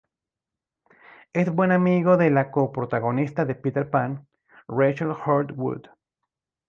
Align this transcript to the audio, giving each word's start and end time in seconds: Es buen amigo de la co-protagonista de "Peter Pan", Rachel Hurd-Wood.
Es 1.31 1.51
buen 1.53 1.71
amigo 1.71 2.17
de 2.17 2.31
la 2.31 2.49
co-protagonista 2.49 3.45
de 3.45 3.53
"Peter 3.53 3.87
Pan", 3.91 4.25
Rachel 4.67 5.09
Hurd-Wood. 5.11 5.89